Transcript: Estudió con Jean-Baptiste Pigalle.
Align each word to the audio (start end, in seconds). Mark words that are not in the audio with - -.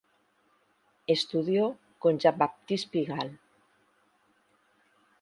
Estudió 1.05 1.77
con 1.99 2.17
Jean-Baptiste 2.17 2.89
Pigalle. 2.91 3.37